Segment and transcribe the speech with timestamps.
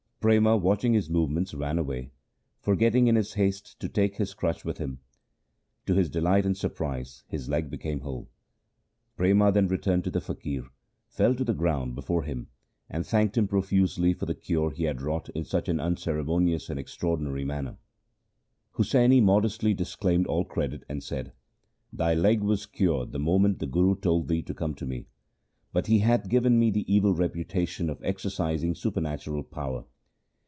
[0.29, 2.11] Prema watching his movements ran away,
[2.59, 4.99] forgetting in his haste to take his crutch with him.
[5.87, 8.29] To his delight and surprise his leg became whole.
[9.17, 10.69] Prema then returned to the faqir,
[11.07, 12.49] fell to the ground before him,
[12.87, 16.79] and thanked him profusely for the cure he had wrought in such an unceremonious and
[16.79, 17.77] extraordinary manner.
[18.75, 21.31] Husaini modestly disclaimed all credit, and said,'
[21.91, 25.07] Thy leg was cured the moment the Guru told thee to come to me;
[25.73, 29.85] but he hath given me the evil reputation of exercising supernatural power.